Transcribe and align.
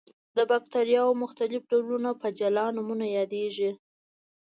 د 0.37 0.37
باکتریاوو 0.49 1.19
مختلف 1.23 1.61
ډولونه 1.71 2.09
په 2.21 2.27
جلا 2.39 2.65
نومونو 2.75 3.05
یادیږي. 3.17 3.71